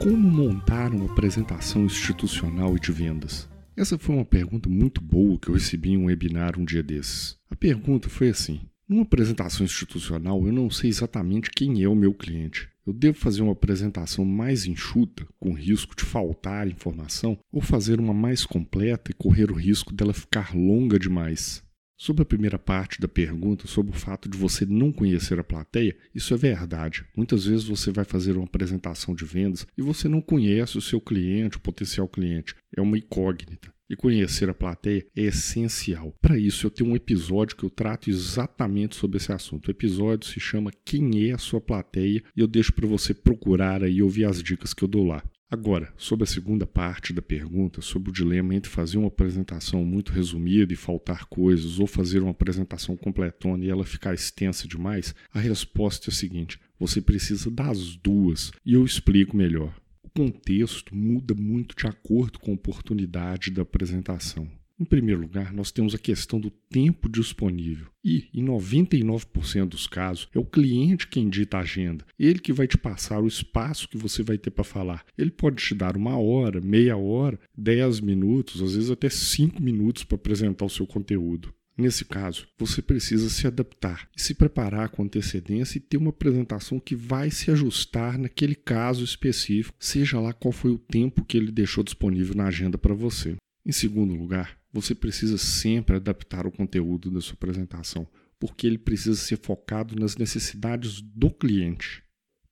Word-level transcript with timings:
Como 0.00 0.16
montar 0.16 0.90
uma 0.90 1.12
apresentação 1.12 1.84
institucional 1.84 2.76
e 2.76 2.80
de 2.80 2.90
vendas? 2.90 3.51
Essa 3.76 3.98
foi 3.98 4.14
uma 4.14 4.24
pergunta 4.24 4.68
muito 4.68 5.00
boa 5.00 5.38
que 5.38 5.48
eu 5.48 5.54
recebi 5.54 5.92
em 5.92 5.96
um 5.96 6.04
webinar 6.04 6.58
um 6.58 6.64
dia 6.64 6.82
desses. 6.82 7.38
A 7.48 7.56
pergunta 7.56 8.10
foi 8.10 8.28
assim: 8.28 8.60
numa 8.86 9.02
apresentação 9.02 9.64
institucional, 9.64 10.46
eu 10.46 10.52
não 10.52 10.68
sei 10.70 10.90
exatamente 10.90 11.50
quem 11.50 11.82
é 11.82 11.88
o 11.88 11.94
meu 11.94 12.12
cliente. 12.12 12.68
Eu 12.86 12.92
devo 12.92 13.16
fazer 13.16 13.42
uma 13.42 13.52
apresentação 13.52 14.24
mais 14.24 14.66
enxuta, 14.66 15.26
com 15.38 15.54
risco 15.54 15.96
de 15.96 16.04
faltar 16.04 16.68
informação, 16.68 17.38
ou 17.50 17.62
fazer 17.62 17.98
uma 17.98 18.12
mais 18.12 18.44
completa 18.44 19.10
e 19.10 19.14
correr 19.14 19.50
o 19.50 19.54
risco 19.54 19.94
dela 19.94 20.12
ficar 20.12 20.54
longa 20.54 20.98
demais? 20.98 21.62
Sobre 22.02 22.22
a 22.22 22.26
primeira 22.26 22.58
parte 22.58 23.00
da 23.00 23.06
pergunta, 23.06 23.68
sobre 23.68 23.92
o 23.92 23.96
fato 23.96 24.28
de 24.28 24.36
você 24.36 24.66
não 24.66 24.90
conhecer 24.90 25.38
a 25.38 25.44
plateia, 25.44 25.96
isso 26.12 26.34
é 26.34 26.36
verdade. 26.36 27.04
Muitas 27.16 27.44
vezes 27.44 27.64
você 27.64 27.92
vai 27.92 28.04
fazer 28.04 28.32
uma 28.32 28.44
apresentação 28.44 29.14
de 29.14 29.24
vendas 29.24 29.64
e 29.78 29.82
você 29.82 30.08
não 30.08 30.20
conhece 30.20 30.76
o 30.76 30.80
seu 30.80 31.00
cliente, 31.00 31.58
o 31.58 31.60
potencial 31.60 32.08
cliente. 32.08 32.56
É 32.76 32.80
uma 32.80 32.98
incógnita. 32.98 33.72
E 33.88 33.94
conhecer 33.94 34.50
a 34.50 34.54
plateia 34.54 35.06
é 35.14 35.22
essencial. 35.22 36.12
Para 36.20 36.36
isso, 36.36 36.66
eu 36.66 36.72
tenho 36.72 36.90
um 36.90 36.96
episódio 36.96 37.54
que 37.54 37.62
eu 37.62 37.70
trato 37.70 38.10
exatamente 38.10 38.96
sobre 38.96 39.18
esse 39.18 39.30
assunto. 39.32 39.68
O 39.68 39.70
episódio 39.70 40.28
se 40.28 40.40
chama 40.40 40.72
Quem 40.84 41.28
é 41.28 41.34
a 41.34 41.38
sua 41.38 41.60
plateia? 41.60 42.20
E 42.36 42.40
eu 42.40 42.48
deixo 42.48 42.72
para 42.72 42.88
você 42.88 43.14
procurar 43.14 43.84
aí 43.84 43.98
e 43.98 44.02
ouvir 44.02 44.24
as 44.24 44.42
dicas 44.42 44.74
que 44.74 44.82
eu 44.82 44.88
dou 44.88 45.06
lá. 45.06 45.22
Agora, 45.52 45.92
sobre 45.98 46.24
a 46.24 46.26
segunda 46.26 46.66
parte 46.66 47.12
da 47.12 47.20
pergunta, 47.20 47.82
sobre 47.82 48.08
o 48.08 48.12
dilema 48.12 48.54
entre 48.54 48.70
fazer 48.70 48.96
uma 48.96 49.08
apresentação 49.08 49.84
muito 49.84 50.10
resumida 50.10 50.72
e 50.72 50.76
faltar 50.76 51.26
coisas, 51.26 51.78
ou 51.78 51.86
fazer 51.86 52.22
uma 52.22 52.30
apresentação 52.30 52.96
completona 52.96 53.62
e 53.62 53.68
ela 53.68 53.84
ficar 53.84 54.14
extensa 54.14 54.66
demais, 54.66 55.14
a 55.30 55.38
resposta 55.38 56.08
é 56.08 56.10
a 56.10 56.14
seguinte: 56.14 56.58
você 56.80 57.02
precisa 57.02 57.50
das 57.50 57.96
duas, 57.96 58.50
e 58.64 58.72
eu 58.72 58.82
explico 58.82 59.36
melhor. 59.36 59.78
O 60.02 60.08
contexto 60.08 60.96
muda 60.96 61.34
muito 61.34 61.76
de 61.76 61.86
acordo 61.86 62.38
com 62.38 62.52
a 62.52 62.54
oportunidade 62.54 63.50
da 63.50 63.60
apresentação. 63.60 64.48
Em 64.78 64.84
primeiro 64.84 65.20
lugar, 65.20 65.52
nós 65.52 65.70
temos 65.70 65.94
a 65.94 65.98
questão 65.98 66.40
do 66.40 66.50
tempo 66.50 67.08
disponível. 67.08 67.86
E, 68.04 68.28
em 68.34 68.44
99% 68.44 69.66
dos 69.66 69.86
casos, 69.86 70.28
é 70.34 70.38
o 70.38 70.44
cliente 70.44 71.06
quem 71.06 71.28
dita 71.28 71.58
a 71.58 71.60
agenda. 71.60 72.04
Ele 72.18 72.38
que 72.38 72.52
vai 72.52 72.66
te 72.66 72.76
passar 72.76 73.20
o 73.20 73.28
espaço 73.28 73.88
que 73.88 73.96
você 73.96 74.22
vai 74.22 74.38
ter 74.38 74.50
para 74.50 74.64
falar. 74.64 75.04
Ele 75.16 75.30
pode 75.30 75.62
te 75.62 75.74
dar 75.74 75.96
uma 75.96 76.16
hora, 76.16 76.60
meia 76.60 76.96
hora, 76.96 77.38
dez 77.56 78.00
minutos, 78.00 78.60
às 78.60 78.74
vezes 78.74 78.90
até 78.90 79.08
cinco 79.08 79.62
minutos 79.62 80.04
para 80.04 80.16
apresentar 80.16 80.64
o 80.64 80.70
seu 80.70 80.86
conteúdo. 80.86 81.54
Nesse 81.76 82.04
caso, 82.04 82.46
você 82.58 82.82
precisa 82.82 83.30
se 83.30 83.46
adaptar 83.46 84.08
e 84.16 84.20
se 84.20 84.34
preparar 84.34 84.90
com 84.90 85.02
antecedência 85.02 85.78
e 85.78 85.80
ter 85.80 85.96
uma 85.96 86.10
apresentação 86.10 86.78
que 86.78 86.94
vai 86.94 87.30
se 87.30 87.50
ajustar 87.50 88.18
naquele 88.18 88.54
caso 88.54 89.02
específico, 89.02 89.76
seja 89.80 90.20
lá 90.20 90.32
qual 90.32 90.52
foi 90.52 90.70
o 90.70 90.78
tempo 90.78 91.24
que 91.24 91.36
ele 91.36 91.50
deixou 91.50 91.82
disponível 91.82 92.34
na 92.34 92.46
agenda 92.46 92.76
para 92.76 92.94
você. 92.94 93.36
Em 93.64 93.72
segundo 93.72 94.14
lugar, 94.14 94.58
você 94.72 94.94
precisa 94.94 95.36
sempre 95.36 95.96
adaptar 95.96 96.46
o 96.46 96.52
conteúdo 96.52 97.10
da 97.10 97.20
sua 97.20 97.34
apresentação, 97.34 98.08
porque 98.38 98.66
ele 98.66 98.78
precisa 98.78 99.16
ser 99.16 99.38
focado 99.38 99.94
nas 99.94 100.16
necessidades 100.16 101.00
do 101.00 101.30
cliente. 101.30 102.02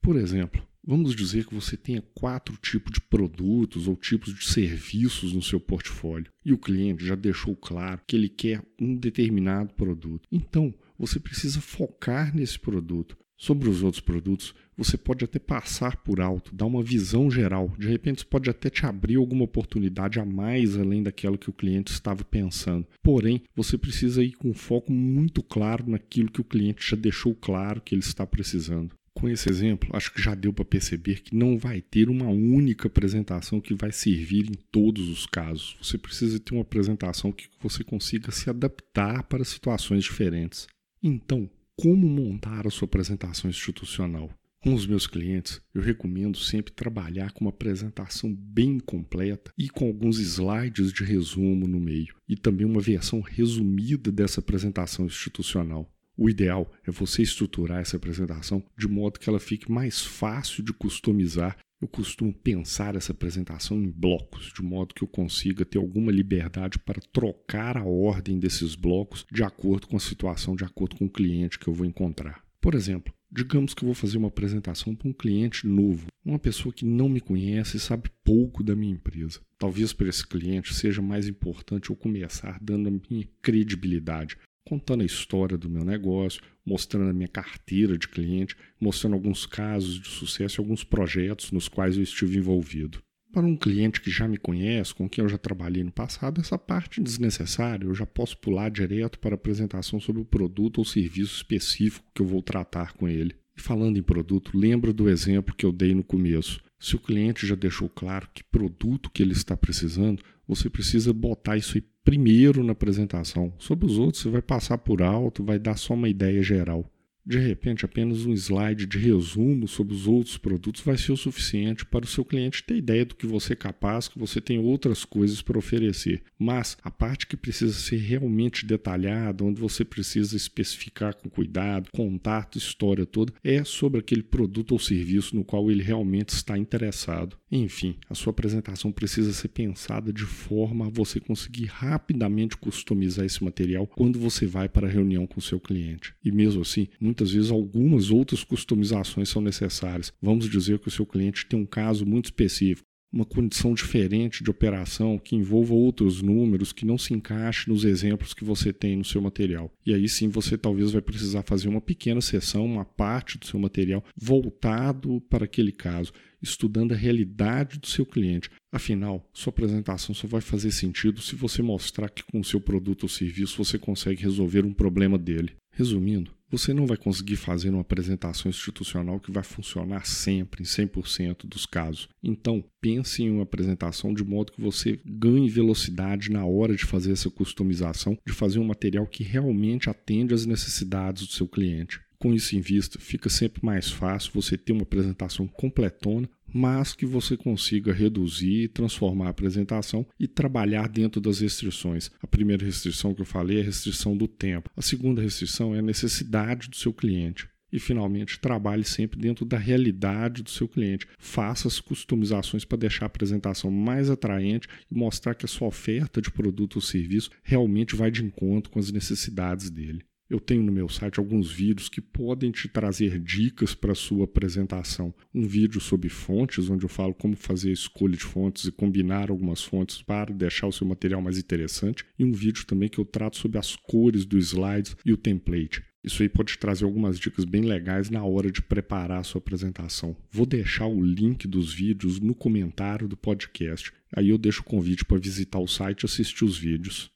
Por 0.00 0.16
exemplo, 0.16 0.62
vamos 0.84 1.14
dizer 1.16 1.46
que 1.46 1.54
você 1.54 1.76
tenha 1.76 2.02
quatro 2.14 2.56
tipos 2.56 2.92
de 2.92 3.00
produtos 3.00 3.88
ou 3.88 3.96
tipos 3.96 4.34
de 4.34 4.44
serviços 4.44 5.32
no 5.32 5.42
seu 5.42 5.58
portfólio 5.58 6.30
e 6.44 6.52
o 6.52 6.58
cliente 6.58 7.04
já 7.04 7.14
deixou 7.14 7.56
claro 7.56 8.02
que 8.06 8.16
ele 8.16 8.28
quer 8.28 8.62
um 8.80 8.94
determinado 8.96 9.74
produto. 9.74 10.28
Então, 10.30 10.74
você 10.98 11.18
precisa 11.18 11.60
focar 11.60 12.34
nesse 12.34 12.58
produto. 12.58 13.16
Sobre 13.40 13.70
os 13.70 13.82
outros 13.82 14.02
produtos, 14.02 14.54
você 14.76 14.98
pode 14.98 15.24
até 15.24 15.38
passar 15.38 15.96
por 15.96 16.20
alto, 16.20 16.54
dar 16.54 16.66
uma 16.66 16.82
visão 16.82 17.30
geral. 17.30 17.72
De 17.78 17.88
repente, 17.88 18.18
isso 18.18 18.26
pode 18.26 18.50
até 18.50 18.68
te 18.68 18.84
abrir 18.84 19.16
alguma 19.16 19.44
oportunidade 19.44 20.20
a 20.20 20.26
mais 20.26 20.76
além 20.76 21.02
daquela 21.02 21.38
que 21.38 21.48
o 21.48 21.52
cliente 21.54 21.90
estava 21.90 22.22
pensando. 22.22 22.86
Porém, 23.02 23.42
você 23.56 23.78
precisa 23.78 24.22
ir 24.22 24.32
com 24.32 24.52
foco 24.52 24.92
muito 24.92 25.42
claro 25.42 25.88
naquilo 25.88 26.30
que 26.30 26.42
o 26.42 26.44
cliente 26.44 26.86
já 26.86 26.98
deixou 26.98 27.34
claro 27.34 27.80
que 27.80 27.94
ele 27.94 28.02
está 28.02 28.26
precisando. 28.26 28.94
Com 29.14 29.26
esse 29.26 29.48
exemplo, 29.48 29.88
acho 29.94 30.12
que 30.12 30.20
já 30.20 30.34
deu 30.34 30.52
para 30.52 30.64
perceber 30.66 31.22
que 31.22 31.34
não 31.34 31.56
vai 31.56 31.80
ter 31.80 32.10
uma 32.10 32.28
única 32.28 32.88
apresentação 32.88 33.58
que 33.58 33.72
vai 33.72 33.90
servir 33.90 34.50
em 34.50 34.54
todos 34.70 35.08
os 35.08 35.24
casos. 35.24 35.78
Você 35.82 35.96
precisa 35.96 36.38
ter 36.38 36.52
uma 36.52 36.60
apresentação 36.60 37.32
que 37.32 37.48
você 37.58 37.82
consiga 37.82 38.30
se 38.30 38.50
adaptar 38.50 39.22
para 39.22 39.44
situações 39.44 40.04
diferentes. 40.04 40.68
Então, 41.02 41.48
como 41.80 42.06
montar 42.06 42.66
a 42.66 42.70
sua 42.70 42.84
apresentação 42.84 43.48
institucional. 43.48 44.28
Com 44.62 44.74
os 44.74 44.86
meus 44.86 45.06
clientes, 45.06 45.62
eu 45.72 45.80
recomendo 45.80 46.36
sempre 46.36 46.74
trabalhar 46.74 47.32
com 47.32 47.46
uma 47.46 47.50
apresentação 47.50 48.34
bem 48.34 48.78
completa 48.78 49.50
e 49.56 49.70
com 49.70 49.86
alguns 49.86 50.18
slides 50.18 50.92
de 50.92 51.02
resumo 51.02 51.66
no 51.66 51.80
meio, 51.80 52.14
e 52.28 52.36
também 52.36 52.66
uma 52.66 52.82
versão 52.82 53.22
resumida 53.22 54.12
dessa 54.12 54.40
apresentação 54.40 55.06
institucional. 55.06 55.90
O 56.18 56.28
ideal 56.28 56.70
é 56.86 56.90
você 56.90 57.22
estruturar 57.22 57.80
essa 57.80 57.96
apresentação 57.96 58.62
de 58.76 58.86
modo 58.86 59.18
que 59.18 59.30
ela 59.30 59.40
fique 59.40 59.72
mais 59.72 60.02
fácil 60.02 60.62
de 60.62 60.74
customizar 60.74 61.56
eu 61.80 61.88
costumo 61.88 62.32
pensar 62.32 62.94
essa 62.94 63.12
apresentação 63.12 63.82
em 63.82 63.90
blocos, 63.90 64.52
de 64.54 64.62
modo 64.62 64.94
que 64.94 65.02
eu 65.02 65.08
consiga 65.08 65.64
ter 65.64 65.78
alguma 65.78 66.12
liberdade 66.12 66.78
para 66.78 67.00
trocar 67.12 67.76
a 67.78 67.84
ordem 67.84 68.38
desses 68.38 68.74
blocos 68.74 69.24
de 69.32 69.42
acordo 69.42 69.86
com 69.86 69.96
a 69.96 70.00
situação, 70.00 70.54
de 70.54 70.64
acordo 70.64 70.96
com 70.96 71.06
o 71.06 71.10
cliente 71.10 71.58
que 71.58 71.68
eu 71.68 71.74
vou 71.74 71.86
encontrar. 71.86 72.44
Por 72.60 72.74
exemplo, 72.74 73.14
digamos 73.32 73.72
que 73.72 73.82
eu 73.82 73.86
vou 73.86 73.94
fazer 73.94 74.18
uma 74.18 74.28
apresentação 74.28 74.94
para 74.94 75.08
um 75.08 75.14
cliente 75.14 75.66
novo, 75.66 76.08
uma 76.22 76.38
pessoa 76.38 76.74
que 76.74 76.84
não 76.84 77.08
me 77.08 77.20
conhece 77.20 77.78
e 77.78 77.80
sabe 77.80 78.10
pouco 78.22 78.62
da 78.62 78.76
minha 78.76 78.92
empresa. 78.92 79.40
Talvez 79.58 79.94
para 79.94 80.08
esse 80.08 80.26
cliente 80.26 80.74
seja 80.74 81.00
mais 81.00 81.26
importante 81.26 81.88
eu 81.88 81.96
começar 81.96 82.58
dando 82.60 82.88
a 82.88 82.92
minha 83.10 83.26
credibilidade, 83.40 84.36
contando 84.64 85.02
a 85.02 85.06
história 85.06 85.58
do 85.58 85.68
meu 85.68 85.84
negócio, 85.84 86.42
mostrando 86.64 87.10
a 87.10 87.14
minha 87.14 87.28
carteira 87.28 87.98
de 87.98 88.08
cliente, 88.08 88.56
mostrando 88.80 89.14
alguns 89.14 89.46
casos 89.46 90.00
de 90.00 90.08
sucesso 90.08 90.60
e 90.60 90.62
alguns 90.62 90.84
projetos 90.84 91.50
nos 91.50 91.68
quais 91.68 91.96
eu 91.96 92.02
estive 92.02 92.38
envolvido. 92.38 93.02
Para 93.32 93.46
um 93.46 93.56
cliente 93.56 94.00
que 94.00 94.10
já 94.10 94.26
me 94.26 94.36
conhece, 94.36 94.92
com 94.92 95.08
quem 95.08 95.22
eu 95.22 95.28
já 95.28 95.38
trabalhei 95.38 95.84
no 95.84 95.92
passado, 95.92 96.40
essa 96.40 96.58
parte 96.58 97.00
desnecessária, 97.00 97.86
eu 97.86 97.94
já 97.94 98.04
posso 98.04 98.36
pular 98.36 98.68
direto 98.70 99.20
para 99.20 99.34
a 99.34 99.36
apresentação 99.36 100.00
sobre 100.00 100.20
o 100.20 100.24
produto 100.24 100.78
ou 100.78 100.84
serviço 100.84 101.36
específico 101.36 102.04
que 102.12 102.22
eu 102.22 102.26
vou 102.26 102.42
tratar 102.42 102.92
com 102.94 103.08
ele. 103.08 103.36
E 103.56 103.60
falando 103.60 103.96
em 103.96 104.02
produto, 104.02 104.58
lembra 104.58 104.92
do 104.92 105.08
exemplo 105.08 105.54
que 105.54 105.64
eu 105.64 105.70
dei 105.70 105.94
no 105.94 106.02
começo. 106.02 106.60
Se 106.78 106.96
o 106.96 106.98
cliente 106.98 107.46
já 107.46 107.54
deixou 107.54 107.88
claro 107.88 108.28
que 108.34 108.42
produto 108.42 109.10
que 109.10 109.22
ele 109.22 109.32
está 109.32 109.56
precisando, 109.56 110.24
você 110.50 110.68
precisa 110.68 111.12
botar 111.12 111.56
isso 111.56 111.78
aí 111.78 111.84
primeiro 112.04 112.64
na 112.64 112.72
apresentação. 112.72 113.52
Sobre 113.58 113.86
os 113.86 113.98
outros, 113.98 114.22
você 114.22 114.28
vai 114.28 114.42
passar 114.42 114.78
por 114.78 115.00
alto, 115.00 115.44
vai 115.44 115.58
dar 115.58 115.76
só 115.76 115.94
uma 115.94 116.08
ideia 116.08 116.42
geral. 116.42 116.90
De 117.30 117.38
repente, 117.38 117.84
apenas 117.84 118.26
um 118.26 118.32
slide 118.32 118.86
de 118.86 118.98
resumo 118.98 119.68
sobre 119.68 119.94
os 119.94 120.08
outros 120.08 120.36
produtos 120.36 120.82
vai 120.82 120.98
ser 120.98 121.12
o 121.12 121.16
suficiente 121.16 121.86
para 121.86 122.04
o 122.04 122.08
seu 122.08 122.24
cliente 122.24 122.64
ter 122.64 122.74
ideia 122.74 123.04
do 123.04 123.14
que 123.14 123.24
você 123.24 123.52
é 123.52 123.56
capaz, 123.56 124.08
que 124.08 124.18
você 124.18 124.40
tem 124.40 124.58
outras 124.58 125.04
coisas 125.04 125.40
para 125.40 125.56
oferecer. 125.56 126.24
Mas 126.36 126.76
a 126.82 126.90
parte 126.90 127.28
que 127.28 127.36
precisa 127.36 127.72
ser 127.72 127.98
realmente 127.98 128.66
detalhada, 128.66 129.44
onde 129.44 129.60
você 129.60 129.84
precisa 129.84 130.36
especificar 130.36 131.14
com 131.14 131.30
cuidado, 131.30 131.90
contato, 131.92 132.58
história 132.58 133.06
toda, 133.06 133.32
é 133.44 133.62
sobre 133.62 134.00
aquele 134.00 134.24
produto 134.24 134.72
ou 134.72 134.80
serviço 134.80 135.36
no 135.36 135.44
qual 135.44 135.70
ele 135.70 135.84
realmente 135.84 136.30
está 136.30 136.58
interessado. 136.58 137.38
Enfim, 137.52 137.96
a 138.08 138.14
sua 138.14 138.32
apresentação 138.32 138.90
precisa 138.90 139.32
ser 139.32 139.48
pensada 139.48 140.12
de 140.12 140.24
forma 140.24 140.86
a 140.86 140.90
você 140.90 141.20
conseguir 141.20 141.66
rapidamente 141.66 142.56
customizar 142.56 143.24
esse 143.24 143.42
material 143.42 143.86
quando 143.86 144.18
você 144.18 144.46
vai 144.46 144.68
para 144.68 144.88
a 144.88 144.90
reunião 144.90 145.28
com 145.28 145.38
o 145.38 145.42
seu 145.42 145.60
cliente. 145.60 146.12
E 146.24 146.32
mesmo 146.32 146.62
assim, 146.62 146.88
muitas 147.00 147.19
vezes 147.28 147.50
algumas 147.50 148.10
outras 148.10 148.44
customizações 148.44 149.28
são 149.28 149.42
necessárias. 149.42 150.12
Vamos 150.22 150.48
dizer 150.48 150.78
que 150.78 150.88
o 150.88 150.90
seu 150.90 151.04
cliente 151.04 151.46
tem 151.46 151.58
um 151.58 151.66
caso 151.66 152.06
muito 152.06 152.26
específico 152.26 152.88
uma 153.12 153.24
condição 153.24 153.74
diferente 153.74 154.44
de 154.44 154.50
operação 154.50 155.18
que 155.18 155.34
envolva 155.34 155.74
outros 155.74 156.22
números 156.22 156.72
que 156.72 156.86
não 156.86 156.96
se 156.96 157.12
encaixe 157.12 157.68
nos 157.68 157.84
exemplos 157.84 158.32
que 158.32 158.44
você 158.44 158.72
tem 158.72 158.96
no 158.96 159.04
seu 159.04 159.20
material. 159.20 159.72
E 159.84 159.92
aí 159.92 160.08
sim 160.08 160.28
você 160.28 160.56
talvez 160.56 160.92
vai 160.92 161.02
precisar 161.02 161.42
fazer 161.42 161.68
uma 161.68 161.80
pequena 161.80 162.20
sessão, 162.20 162.64
uma 162.64 162.84
parte 162.84 163.36
do 163.36 163.46
seu 163.46 163.58
material 163.58 164.04
voltado 164.16 165.20
para 165.28 165.44
aquele 165.44 165.72
caso, 165.72 166.12
estudando 166.40 166.92
a 166.92 166.96
realidade 166.96 167.78
do 167.78 167.86
seu 167.86 168.06
cliente. 168.06 168.50
Afinal, 168.72 169.28
sua 169.32 169.50
apresentação 169.50 170.14
só 170.14 170.28
vai 170.28 170.40
fazer 170.40 170.70
sentido 170.70 171.20
se 171.20 171.34
você 171.34 171.62
mostrar 171.62 172.08
que 172.08 172.22
com 172.22 172.40
o 172.40 172.44
seu 172.44 172.60
produto 172.60 173.02
ou 173.04 173.08
serviço 173.08 173.62
você 173.62 173.78
consegue 173.78 174.22
resolver 174.22 174.64
um 174.64 174.72
problema 174.72 175.18
dele. 175.18 175.52
Resumindo, 175.72 176.30
você 176.50 176.74
não 176.74 176.86
vai 176.86 176.96
conseguir 176.96 177.36
fazer 177.36 177.70
uma 177.70 177.82
apresentação 177.82 178.48
institucional 178.48 179.20
que 179.20 179.30
vai 179.30 179.42
funcionar 179.42 180.06
sempre, 180.06 180.62
em 180.62 180.66
100% 180.66 181.46
dos 181.46 181.64
casos. 181.64 182.08
Então, 182.22 182.64
pense 182.80 183.22
em 183.22 183.30
uma 183.30 183.44
apresentação 183.44 184.12
de 184.12 184.24
modo 184.24 184.52
que 184.52 184.60
você 184.60 185.00
ganhe 185.04 185.48
velocidade 185.48 186.30
na 186.30 186.44
hora 186.44 186.74
de 186.74 186.84
fazer 186.84 187.12
essa 187.12 187.30
customização, 187.30 188.18
de 188.26 188.32
fazer 188.32 188.58
um 188.58 188.64
material 188.64 189.06
que 189.06 189.22
realmente 189.22 189.88
atende 189.88 190.34
às 190.34 190.44
necessidades 190.44 191.26
do 191.26 191.32
seu 191.32 191.46
cliente. 191.46 192.00
Com 192.18 192.34
isso 192.34 192.54
em 192.54 192.60
vista, 192.60 192.98
fica 192.98 193.30
sempre 193.30 193.64
mais 193.64 193.90
fácil 193.90 194.30
você 194.34 194.58
ter 194.58 194.74
uma 194.74 194.82
apresentação 194.82 195.46
completona, 195.46 196.28
mas 196.52 196.94
que 196.94 197.06
você 197.06 197.36
consiga 197.36 197.92
reduzir, 197.92 198.68
transformar 198.68 199.26
a 199.26 199.30
apresentação 199.30 200.06
e 200.18 200.26
trabalhar 200.26 200.88
dentro 200.88 201.20
das 201.20 201.40
restrições. 201.40 202.10
A 202.22 202.26
primeira 202.26 202.64
restrição 202.64 203.14
que 203.14 203.22
eu 203.22 203.26
falei 203.26 203.58
é 203.58 203.62
a 203.62 203.64
restrição 203.64 204.16
do 204.16 204.28
tempo. 204.28 204.70
A 204.76 204.82
segunda 204.82 205.22
restrição 205.22 205.74
é 205.74 205.78
a 205.78 205.82
necessidade 205.82 206.68
do 206.68 206.76
seu 206.76 206.92
cliente. 206.92 207.48
E, 207.72 207.78
finalmente, 207.78 208.40
trabalhe 208.40 208.82
sempre 208.82 209.20
dentro 209.20 209.44
da 209.44 209.56
realidade 209.56 210.42
do 210.42 210.50
seu 210.50 210.66
cliente. 210.66 211.06
Faça 211.18 211.68
as 211.68 211.78
customizações 211.78 212.64
para 212.64 212.78
deixar 212.78 213.04
a 213.04 213.06
apresentação 213.06 213.70
mais 213.70 214.10
atraente 214.10 214.66
e 214.90 214.94
mostrar 214.94 215.34
que 215.34 215.44
a 215.44 215.48
sua 215.48 215.68
oferta 215.68 216.20
de 216.20 216.32
produto 216.32 216.76
ou 216.76 216.82
serviço 216.82 217.30
realmente 217.44 217.94
vai 217.94 218.10
de 218.10 218.24
encontro 218.24 218.72
com 218.72 218.80
as 218.80 218.90
necessidades 218.90 219.70
dele. 219.70 220.04
Eu 220.30 220.38
tenho 220.38 220.62
no 220.62 220.70
meu 220.70 220.88
site 220.88 221.18
alguns 221.18 221.50
vídeos 221.50 221.88
que 221.88 222.00
podem 222.00 222.52
te 222.52 222.68
trazer 222.68 223.18
dicas 223.18 223.74
para 223.74 223.96
sua 223.96 224.26
apresentação. 224.26 225.12
Um 225.34 225.44
vídeo 225.44 225.80
sobre 225.80 226.08
fontes, 226.08 226.70
onde 226.70 226.84
eu 226.84 226.88
falo 226.88 227.12
como 227.12 227.34
fazer 227.34 227.70
a 227.70 227.72
escolha 227.72 228.16
de 228.16 228.22
fontes 228.22 228.66
e 228.66 228.70
combinar 228.70 229.28
algumas 229.28 229.60
fontes 229.60 230.00
para 230.02 230.32
deixar 230.32 230.68
o 230.68 230.72
seu 230.72 230.86
material 230.86 231.20
mais 231.20 231.36
interessante. 231.36 232.04
E 232.16 232.24
um 232.24 232.30
vídeo 232.30 232.64
também 232.64 232.88
que 232.88 232.98
eu 232.98 233.04
trato 233.04 233.38
sobre 233.38 233.58
as 233.58 233.74
cores 233.74 234.24
do 234.24 234.38
slide 234.38 234.94
e 235.04 235.12
o 235.12 235.16
template. 235.16 235.82
Isso 236.02 236.22
aí 236.22 236.28
pode 236.28 236.56
trazer 236.58 236.84
algumas 236.84 237.18
dicas 237.18 237.44
bem 237.44 237.62
legais 237.62 238.08
na 238.08 238.24
hora 238.24 238.52
de 238.52 238.62
preparar 238.62 239.18
a 239.18 239.24
sua 239.24 239.40
apresentação. 239.40 240.16
Vou 240.30 240.46
deixar 240.46 240.86
o 240.86 241.02
link 241.02 241.48
dos 241.48 241.74
vídeos 241.74 242.20
no 242.20 242.36
comentário 242.36 243.08
do 243.08 243.16
podcast. 243.16 243.92
Aí 244.16 244.28
eu 244.28 244.38
deixo 244.38 244.60
o 244.60 244.64
convite 244.64 245.04
para 245.04 245.18
visitar 245.18 245.58
o 245.58 245.66
site 245.66 246.02
e 246.02 246.06
assistir 246.06 246.44
os 246.44 246.56
vídeos. 246.56 247.10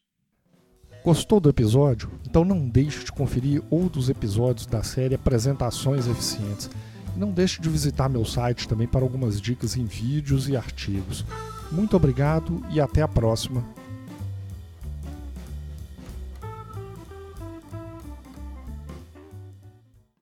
Gostou 1.04 1.38
do 1.38 1.50
episódio? 1.50 2.10
Então 2.26 2.46
não 2.46 2.66
deixe 2.66 3.04
de 3.04 3.12
conferir 3.12 3.62
outros 3.68 4.08
episódios 4.08 4.64
da 4.64 4.82
série 4.82 5.14
Apresentações 5.14 6.06
Eficientes. 6.06 6.70
Não 7.14 7.30
deixe 7.30 7.60
de 7.60 7.68
visitar 7.68 8.08
meu 8.08 8.24
site 8.24 8.66
também 8.66 8.88
para 8.88 9.02
algumas 9.02 9.38
dicas 9.38 9.76
em 9.76 9.84
vídeos 9.84 10.48
e 10.48 10.56
artigos. 10.56 11.22
Muito 11.70 11.94
obrigado 11.94 12.64
e 12.70 12.80
até 12.80 13.02
a 13.02 13.08
próxima. 13.08 13.62